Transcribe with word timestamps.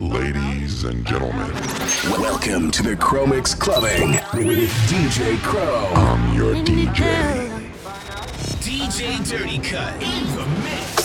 Ladies 0.00 0.84
and 0.84 1.06
gentlemen, 1.06 1.50
welcome 2.10 2.70
to 2.70 2.82
the 2.82 2.94
Chromix 2.94 3.58
Clubbing 3.58 4.12
with 4.46 4.70
DJ 4.90 5.38
Crow. 5.38 5.90
I'm 5.94 6.34
your 6.36 6.54
DJ. 6.56 7.48
DJ 8.60 9.26
Dirty 9.26 9.58
Cut 9.60 9.94
in 9.94 10.36
the 10.36 10.46
mix. 10.62 11.03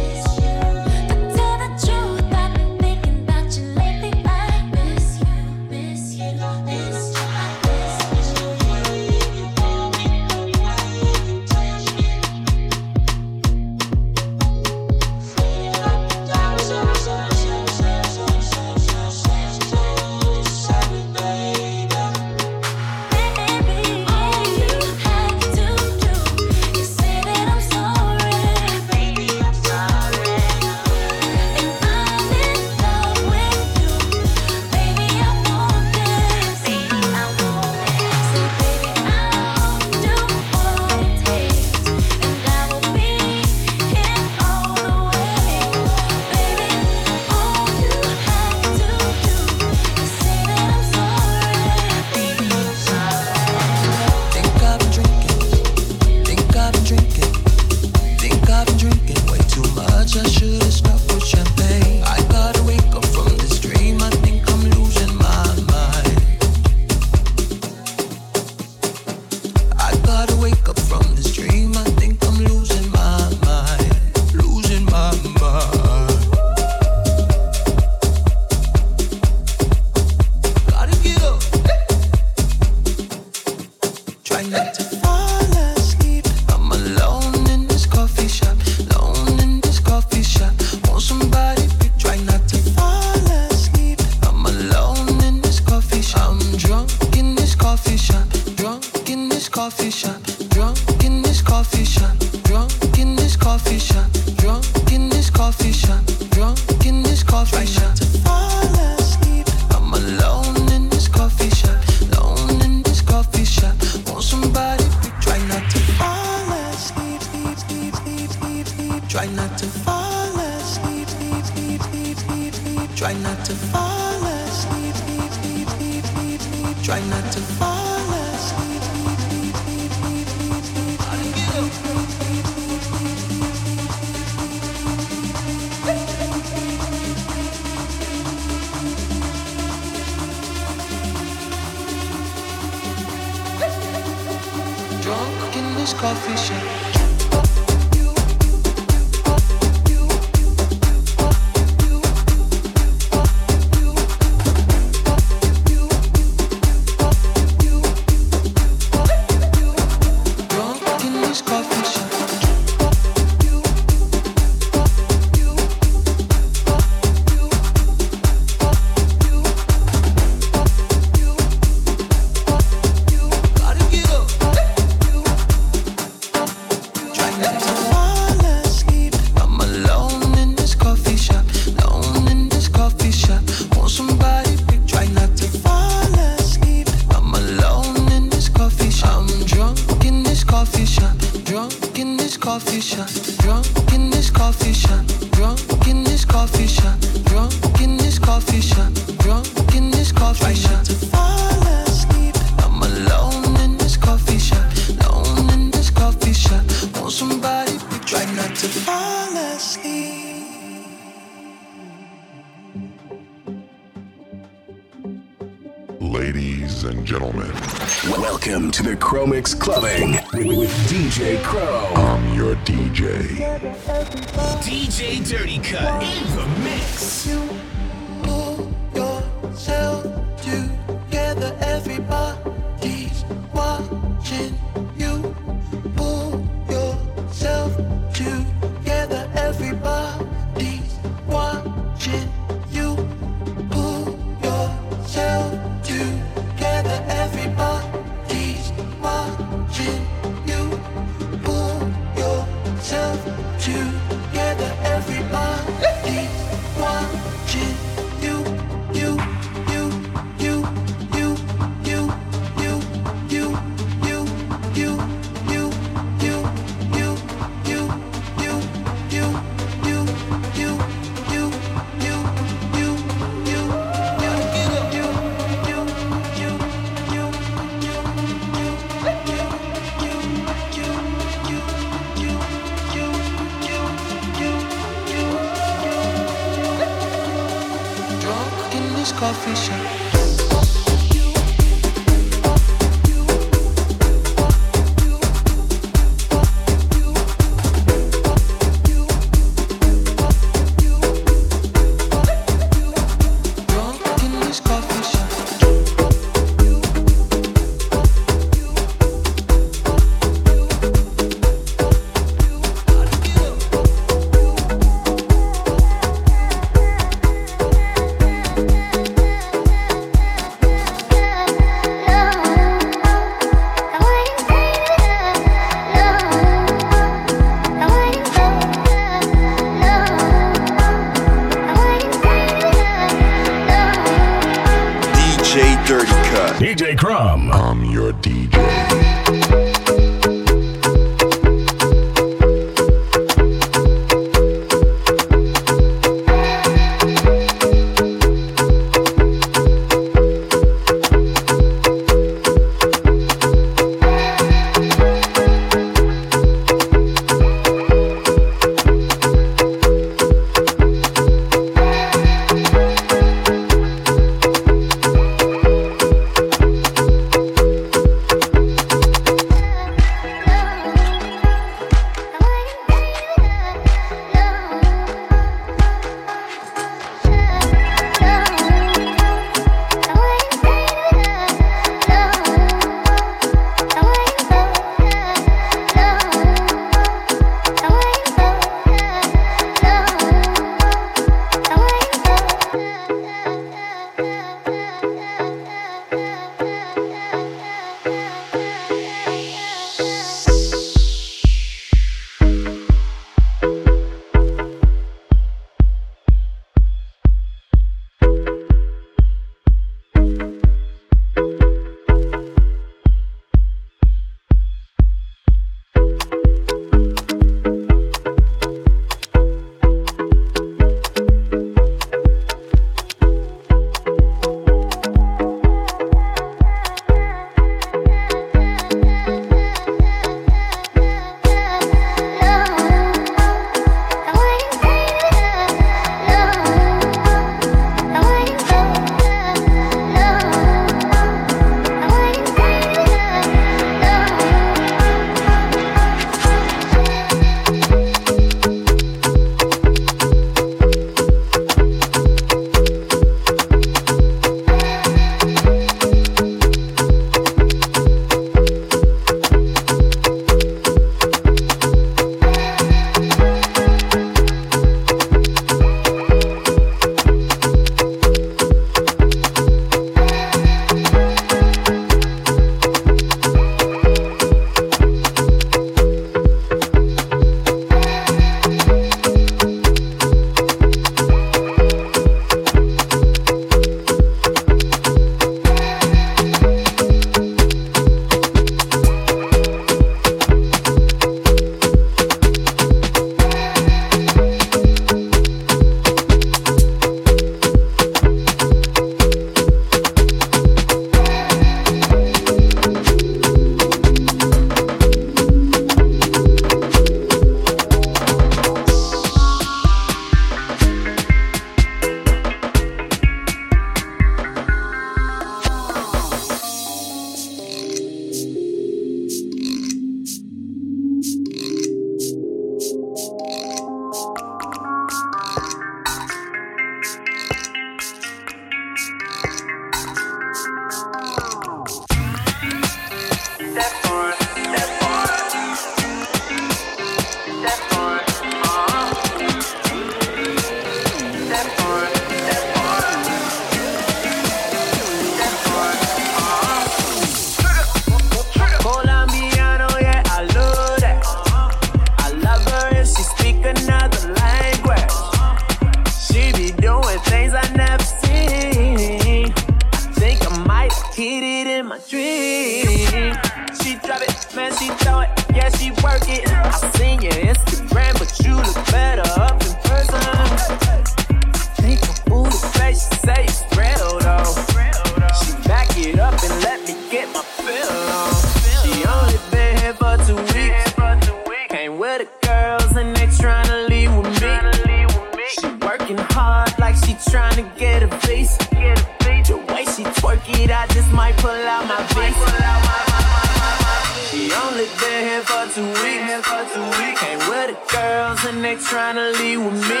too 595.74 595.86
weak, 596.02 596.20
never 596.26 596.66
too 596.74 596.82
weak. 596.98 597.22
Ain't 597.22 597.46
with 597.46 597.70
the 597.70 597.78
girls 597.94 598.44
and 598.44 598.64
they 598.64 598.74
tryna 598.74 599.30
leave 599.38 599.62
with 599.62 599.78
me. 599.88 600.00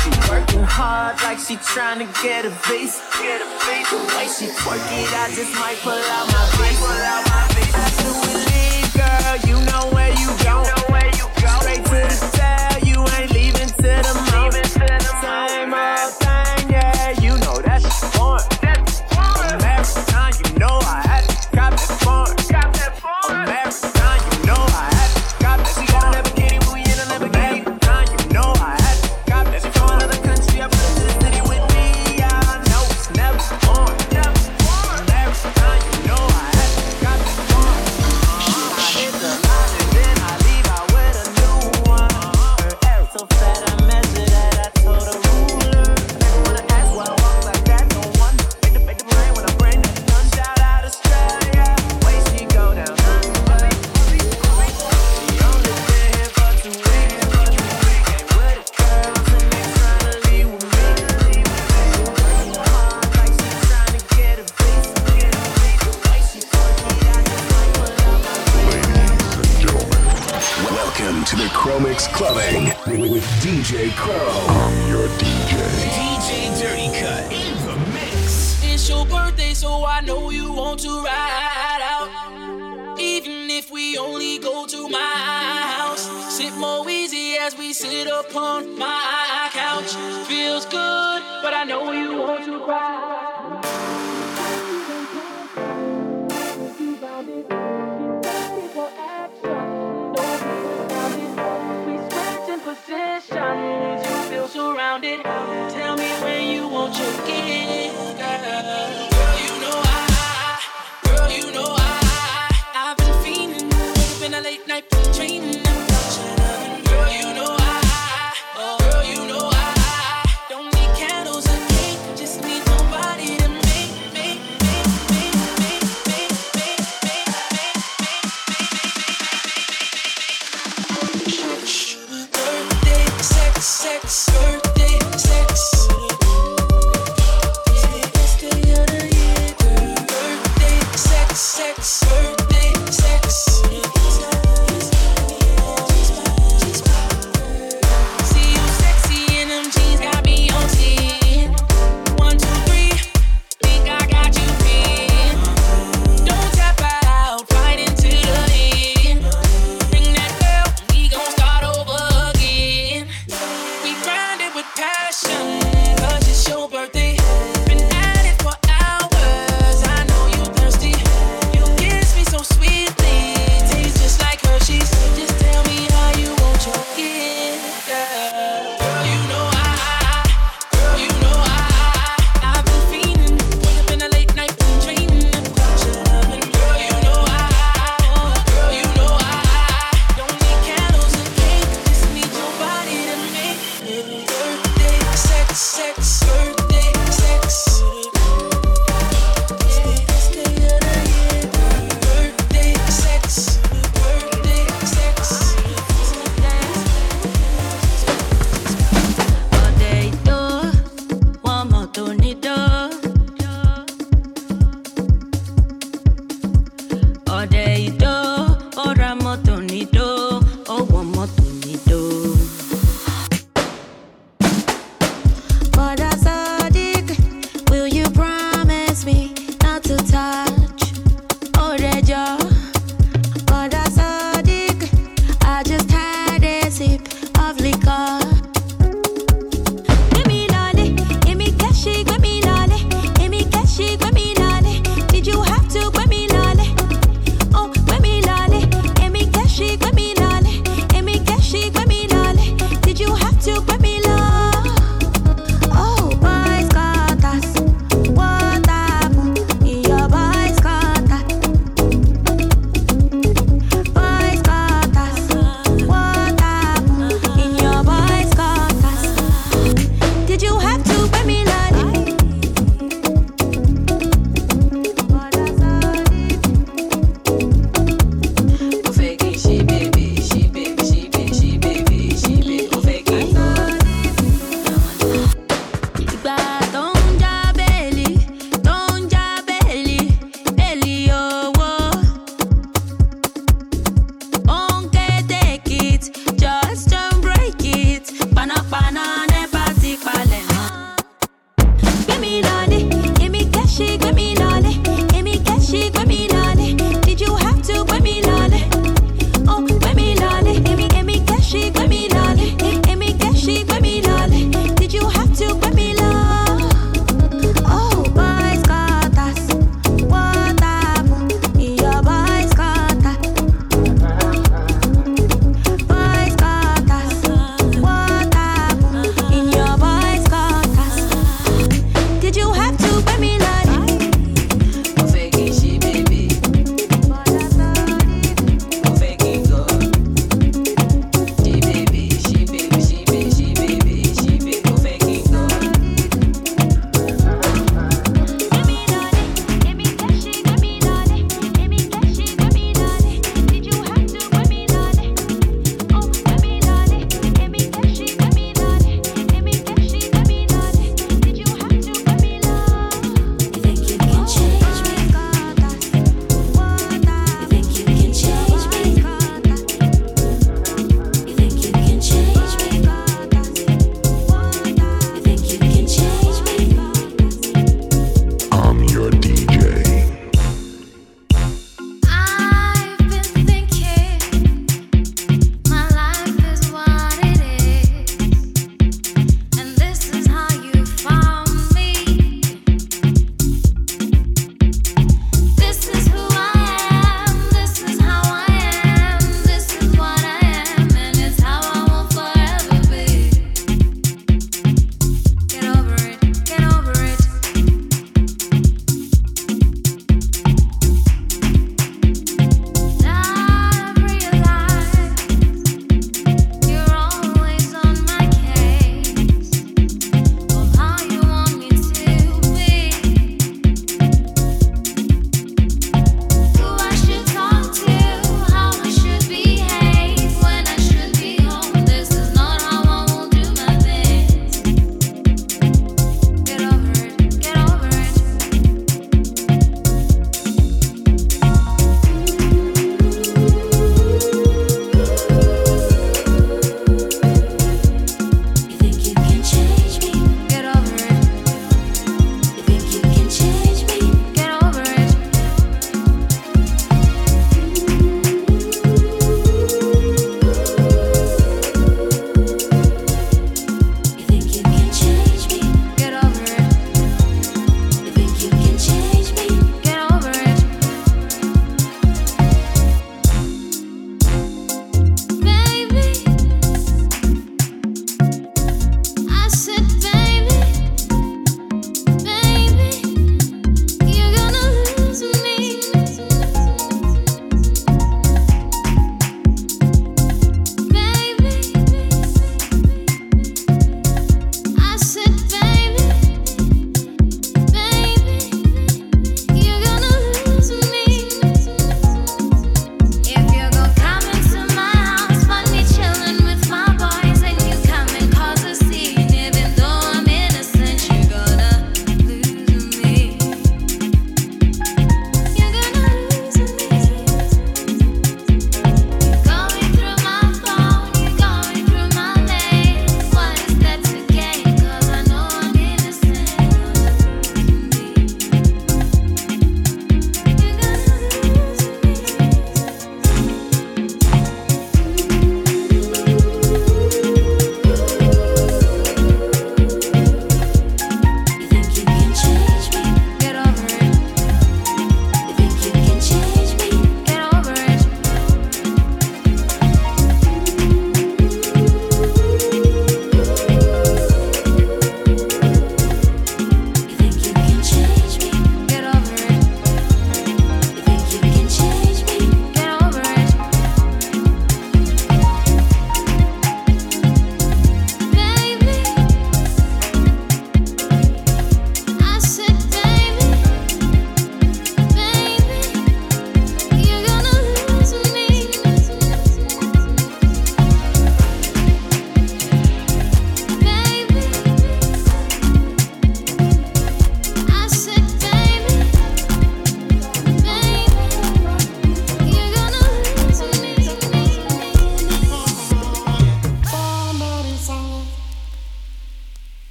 She 0.00 0.10
working 0.30 0.64
hard 0.64 1.20
like 1.22 1.38
she 1.38 1.56
tryna 1.56 2.08
get 2.22 2.46
a 2.46 2.50
piece. 2.64 2.96
The 3.04 3.98
way 4.16 4.26
she 4.26 4.46
work 4.64 4.80
it, 4.80 5.12
I 5.12 5.28
just 5.36 5.52
might 5.60 5.76
pull 5.84 5.92
out 5.92 6.26
my 6.32 6.44
face 6.56 6.80
After 7.76 8.12
we 8.24 8.32
leave, 8.48 8.88
girl, 8.96 9.36
you 9.48 9.56
know 9.68 9.84
where 9.92 10.12
you 10.16 10.28
go. 10.44 10.64
Straight 11.60 11.84
to 11.84 11.90
the 11.90 12.18
cell, 12.36 12.78
you 12.88 12.98
ain't 13.18 13.30
leaving 13.32 13.68
to 13.68 13.92
the 14.06 14.33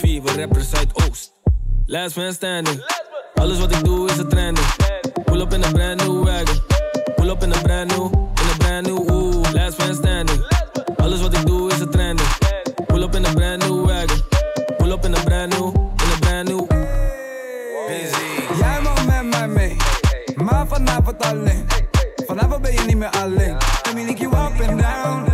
Dit 0.00 0.10
is 0.10 0.20
1104, 0.20 0.22
we 0.22 0.40
rappers 0.40 0.70
Zuidoost. 0.70 1.32
Last 1.86 2.16
man 2.16 2.32
standing. 2.32 2.84
Alles 3.34 3.58
wat 3.58 3.72
ik 3.72 3.84
doe 3.84 4.10
is 4.10 4.16
een 4.18 4.28
trending. 4.28 4.66
Pull 5.24 5.40
up 5.40 5.52
in 5.52 5.64
a 5.64 5.70
brand 5.70 6.04
new 6.04 6.24
wagon. 6.24 6.60
Pull 7.14 7.28
up 7.28 7.42
in 7.42 7.52
a 7.52 7.60
brand 7.60 7.90
new, 7.90 8.12
in 8.12 8.48
a 8.52 8.56
brand 8.58 8.86
new, 8.86 9.10
ooh. 9.10 9.52
Last 9.52 9.78
man 9.78 9.94
standing. 9.94 10.44
Alles 10.96 11.20
wat 11.20 11.34
ik 11.34 11.46
doe 11.46 11.72
is 11.72 11.80
een 11.80 11.90
trending. 11.90 12.28
Pull 12.86 13.02
up 13.02 13.14
in 13.14 13.26
a 13.26 13.32
brand 13.32 13.66
new 13.66 13.86
wagon. 13.86 14.22
Pull 14.76 14.92
up 14.92 15.04
in 15.04 15.14
a 15.14 15.22
brand 15.22 15.58
new, 15.58 15.74
in 15.74 16.12
a 16.12 16.18
brand 16.20 16.48
new. 16.48 16.66
Jij 18.58 18.80
mag 18.82 19.06
met 19.06 19.24
mij 19.24 19.48
mee, 19.48 19.76
maar 20.34 20.66
vanavond 20.66 21.24
alleen. 21.24 21.66
Vanavond 22.26 22.62
ben 22.62 22.72
je 22.72 22.80
niet 22.80 22.96
meer 22.96 23.10
alleen. 23.10 23.56
Link 23.94 24.18
you 24.18 24.32
up 24.32 24.68
and 24.68 24.80
down. 24.80 25.32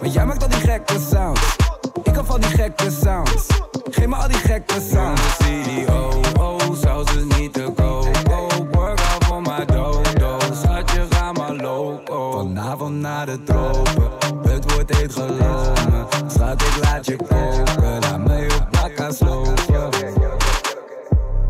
Want 0.00 0.12
jij 0.12 0.26
maakt 0.26 0.42
al 0.42 0.48
die 0.48 0.60
gekke 0.60 0.98
sounds. 1.10 1.56
Ik 2.02 2.14
hou 2.14 2.26
van 2.26 2.40
die 2.40 2.50
gekke 2.50 2.90
sounds. 2.90 3.65
Geef 4.06 4.14
me 4.14 4.22
al 4.22 4.28
die 4.28 4.38
gekke 4.38 4.80
sounds. 4.92 5.20
CEO, 5.36 6.20
oh, 6.38 6.72
zou 6.82 7.06
ze 7.10 7.26
niet 7.38 7.52
te 7.52 7.72
go. 7.76 8.08
Oh, 8.30 8.72
work 8.72 9.00
out 9.00 9.24
voor 9.24 9.42
mijn 9.42 9.66
dodo. 9.66 10.38
Schatje, 10.62 11.06
ga 11.10 11.32
maar 11.32 11.54
loco. 11.54 12.30
Vanavond 12.30 12.94
naar 12.94 13.26
de 13.26 13.42
tropen. 13.42 14.10
Het 14.48 14.72
wordt 14.72 14.96
heet 14.96 15.12
geloof 15.12 15.88
me. 15.88 16.04
Schat, 16.26 16.62
ik 16.62 16.76
laat 16.82 17.06
je 17.06 17.16
koken. 17.16 18.00
Laat 18.00 18.18
me 18.18 18.36
je 18.36 18.58
bakken 18.70 19.14
slopen. 19.14 20.12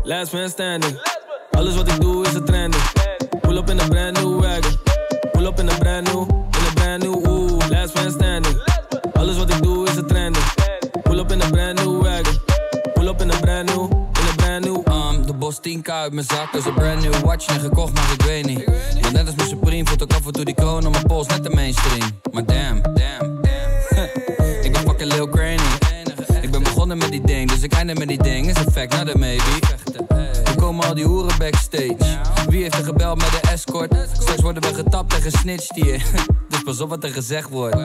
Last 0.03 0.33
man 0.33 0.49
standing. 0.49 1.01
Alles 1.51 1.75
wat 1.75 1.87
ik 1.87 2.01
doe 2.01 2.25
is 2.25 2.33
een 2.33 2.45
trending. 2.45 2.96
Mijn 16.17 16.29
zak, 16.29 16.53
is 16.53 16.65
een 16.65 16.73
brand 16.73 17.01
new 17.01 17.13
watch 17.13 17.47
en 17.47 17.59
gekocht, 17.59 17.93
maar 17.93 18.11
ik 18.11 18.21
weet 18.21 18.45
niet. 18.45 18.65
Want 19.01 19.13
net 19.13 19.25
als 19.25 19.35
mijn 19.35 19.47
Supreme 19.47 19.85
voelt 19.85 20.01
ik 20.01 20.13
af 20.13 20.25
en 20.25 20.31
toe 20.31 20.45
die 20.45 20.53
kroon 20.53 20.85
op 20.85 20.91
mijn 20.91 21.05
pols, 21.05 21.27
net 21.27 21.43
de 21.43 21.49
mainstream. 21.49 22.11
Maar 22.31 22.45
damn, 22.45 22.81
damn, 22.81 23.41
damn. 23.41 24.03
ik 24.65 24.71
ben 24.71 24.81
fucking 24.81 25.13
Lil 25.13 25.29
Cranny. 25.29 25.63
Ik 26.41 26.51
ben 26.51 26.63
begonnen 26.63 26.97
met 26.97 27.11
die 27.11 27.21
ding, 27.21 27.49
dus 27.49 27.61
ik 27.61 27.73
eindig 27.73 27.97
met 27.97 28.07
die 28.07 28.23
ding. 28.23 28.49
Is 28.49 28.55
een 28.55 28.71
fact, 28.71 28.97
not 28.97 29.15
a 29.15 29.17
maybe. 29.17 29.43
Er 30.45 30.55
komen 30.55 30.85
al 30.85 30.93
die 30.93 31.05
hoeren 31.05 31.37
backstage. 31.37 31.97
Wie 32.49 32.61
heeft 32.61 32.77
er 32.77 32.83
gebeld 32.83 33.17
met 33.17 33.31
de 33.31 33.49
escort? 33.49 33.95
Straks 34.13 34.41
worden 34.41 34.61
we 34.61 34.73
getapt 34.73 35.13
en 35.13 35.21
gesnitcht 35.21 35.75
hier. 35.75 36.01
pas 36.67 36.81
op 36.81 36.89
wat 36.89 37.03
er 37.03 37.09
gezegd 37.09 37.49
wordt. 37.49 37.75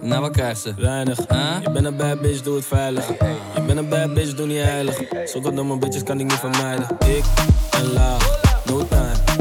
Nou, 0.00 0.20
wat 0.20 0.30
krijgt 0.30 0.60
ze? 0.60 0.74
Weinig. 0.76 1.18
Huh? 1.28 1.56
Je 1.62 1.70
bent 1.70 1.86
een 1.86 1.96
bad 1.96 2.20
bitch, 2.20 2.42
doe 2.42 2.56
het 2.56 2.66
veilig. 2.66 3.08
Je 3.54 3.62
bent 3.66 3.78
een 3.78 3.88
bad 3.88 4.14
bitch, 4.14 4.34
doe 4.34 4.46
niet 4.46 4.62
heilig. 4.62 5.02
Sokkeldomme 5.24 5.78
bitches 5.78 6.02
kan 6.02 6.20
ik 6.20 6.24
niet 6.24 6.38
vermijden. 6.38 6.86
Ik 7.06 7.24
en 7.70 7.92
laag, 7.92 8.40
no 8.64 8.86
time, 8.88 9.33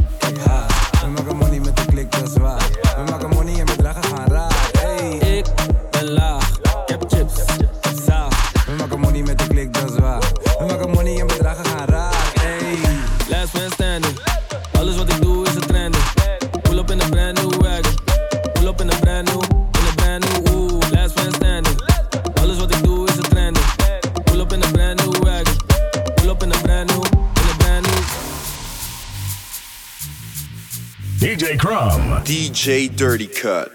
DJ 32.63 32.95
Dirty 32.99 33.27
Cut. 33.41 33.71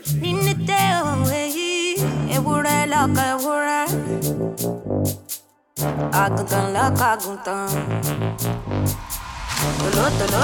ewúrẹ́ 2.37 2.81
lọ́kọ̀ 2.93 3.25
ewúrẹ́ 3.35 3.85
àgùntàn 6.23 6.67
lọ́kọ̀ 6.77 7.07
àgùntàn 7.15 7.65
tòlótòló 9.81 10.43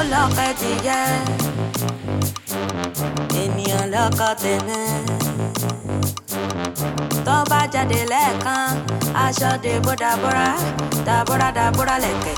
ènìyàn 3.42 3.84
lọ́kọ̀ 3.94 4.30
tẹ̀mẹ́ 4.42 4.86
tó 7.26 7.36
bá 7.50 7.60
jáde 7.72 8.00
lẹ́ẹ̀kan 8.12 8.66
aṣọ 9.24 9.50
dèbò 9.64 9.92
dàbúrà 10.02 10.48
dàbúrà 11.06 11.48
dàbúrà 11.58 11.96
lẹ̀kẹ̀. 12.04 12.36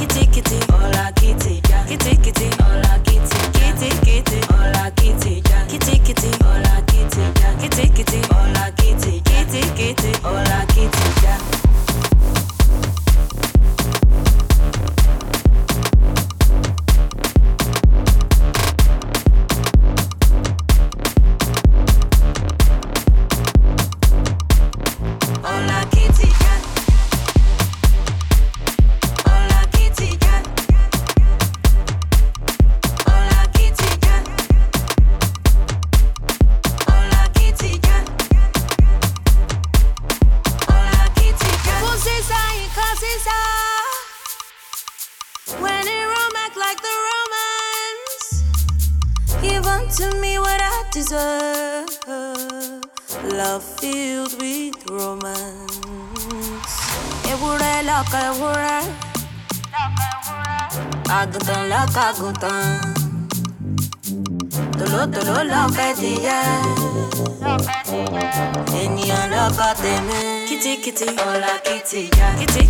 Kìtìkìtì 0.00 0.58
ọ̀la 0.80 1.04
kìtì 1.20 1.52
já 1.68 1.78
kìtìkìtì 1.88 2.46
ọ̀la 2.68 2.92
kìtì 3.06 3.38
kìtìkìtì 3.54 4.38
ọ̀la 4.58 4.84
kìtì 4.98 5.32
já 5.48 5.58
kìtìkìtì 5.70 6.30
ọ̀la 6.52 6.74
kìtì 6.90 7.22
já 7.40 7.50
kìtìkìtì 7.60 8.18
ọ̀la 8.40 8.64
kìtì 8.78 9.12
kìtìkìtì 9.28 10.10
ọ̀la 10.32 10.58
kìtì 10.74 11.06
já. 11.22 11.34
Hola 11.38 11.59
Kìtìkìtì 70.90 71.22
ọ̀la 71.30 71.52
kìtì 71.66 72.00
já. 72.16 72.28
Kìtìkìtì 72.38 72.69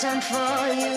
time 0.00 0.20
for 0.22 0.72
you. 0.72 0.96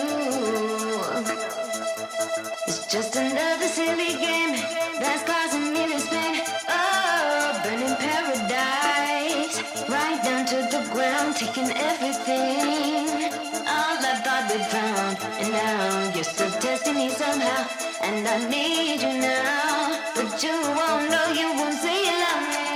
It's 2.66 2.86
just 2.86 3.14
another 3.16 3.66
silly 3.66 4.14
game 4.16 4.52
that's 4.98 5.22
causing 5.24 5.74
me 5.74 5.92
to 5.92 6.00
spin. 6.00 6.40
Oh, 6.70 7.60
burning 7.62 7.96
paradise 7.96 9.60
right 9.90 10.20
down 10.24 10.46
to 10.46 10.56
the 10.72 10.88
ground, 10.90 11.36
taking 11.36 11.70
everything. 11.76 13.28
All 13.68 14.00
I 14.10 14.14
thought 14.24 14.50
we 14.50 14.62
found, 14.72 15.18
and 15.38 15.52
now 15.52 16.14
you're 16.14 16.24
still 16.24 16.50
testing 16.52 16.94
me 16.94 17.10
somehow. 17.10 17.68
And 18.00 18.26
I 18.26 18.48
need 18.48 19.02
you 19.02 19.20
now, 19.20 20.00
but 20.14 20.42
you 20.42 20.56
won't 20.78 21.10
know, 21.10 21.26
you 21.40 21.52
won't 21.58 21.74
say 21.74 22.06
you 22.08 22.16
love 22.24 22.44
me. 22.54 22.66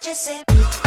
Just 0.00 0.22
say. 0.22 0.85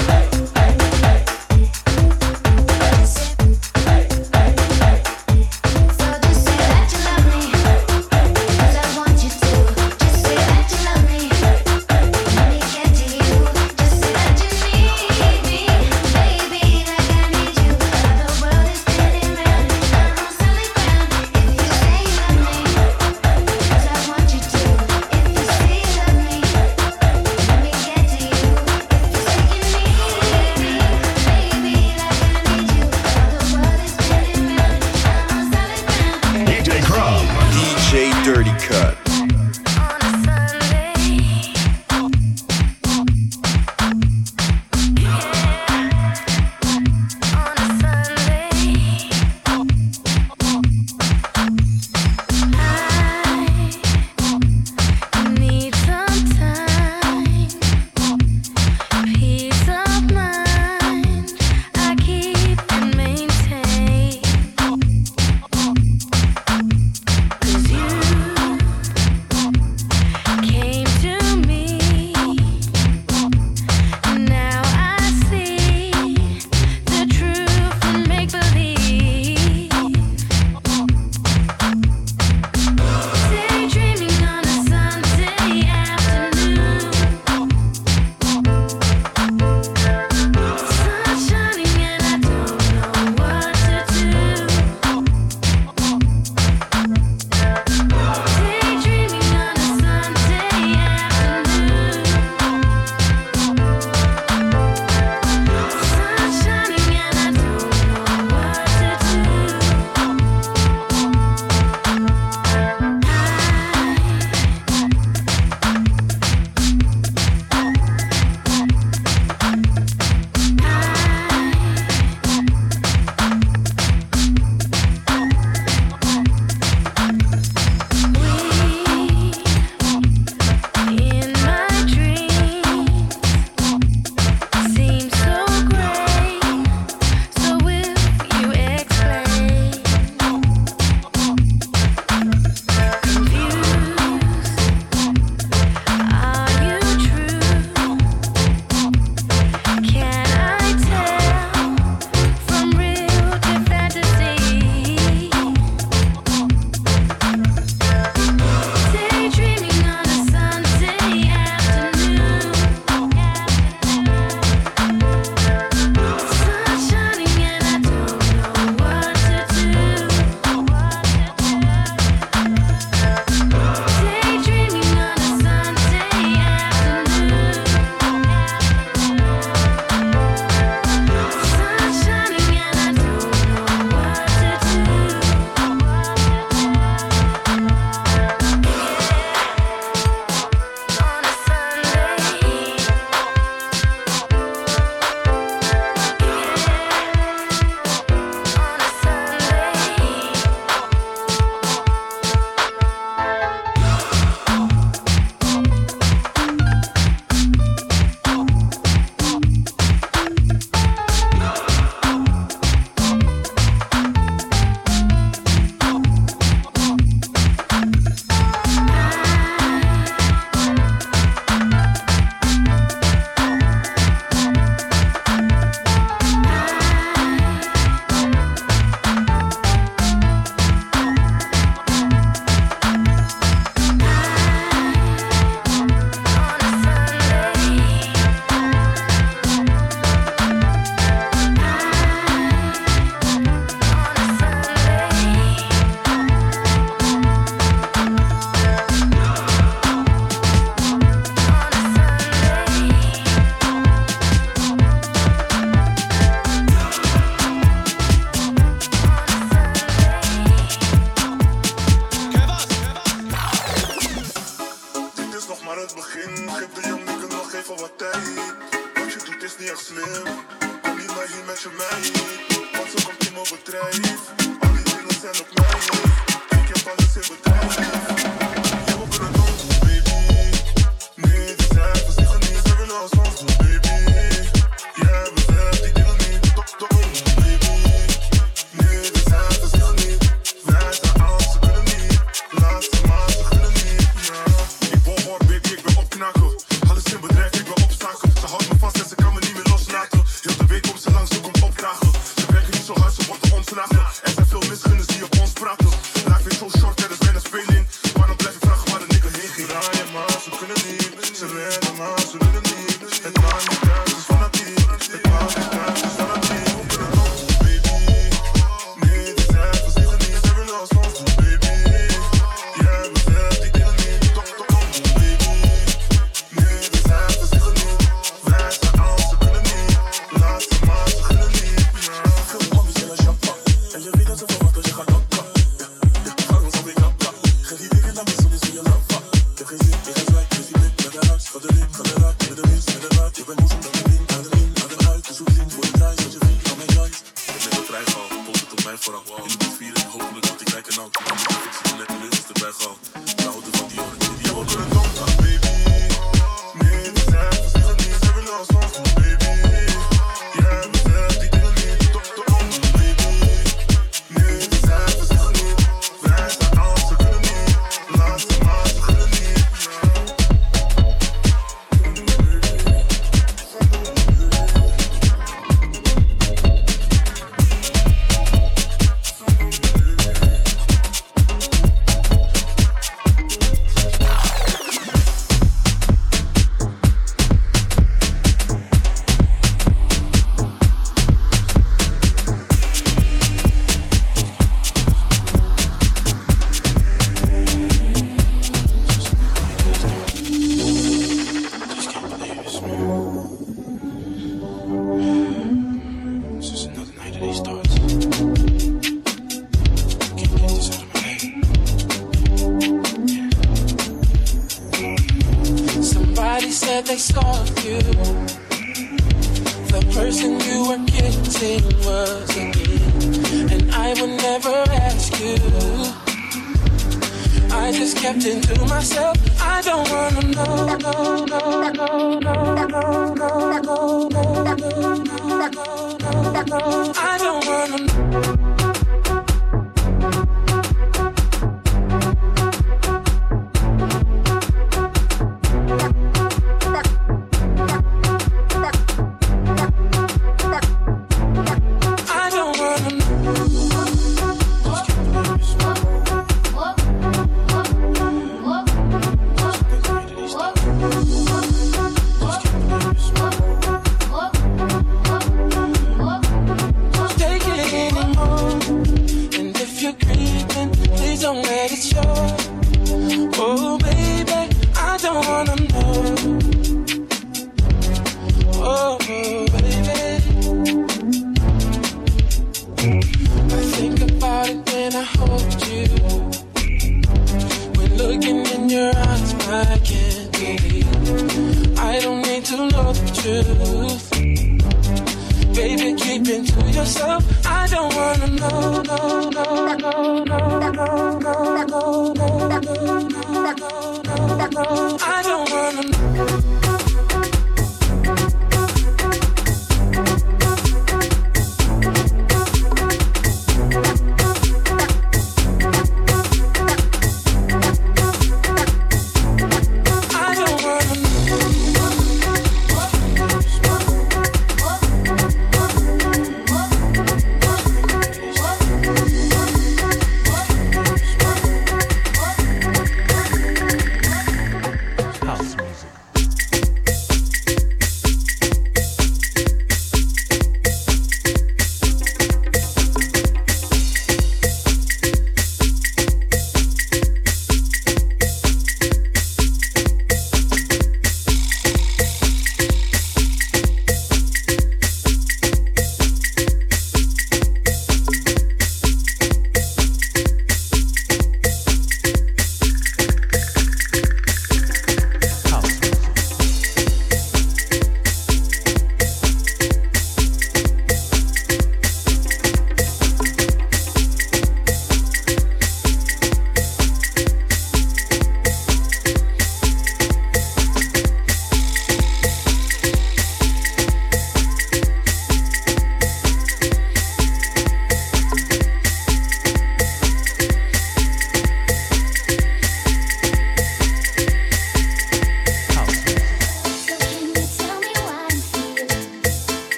so 306.51 306.69
short 306.79 306.95
that 306.97 307.11
it's 307.11 307.19
been 307.25 307.35
a 307.35 307.39
spilling. 307.39 307.88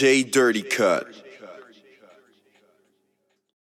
J 0.00 0.22
Dirty 0.22 0.62
Cut. 0.62 1.19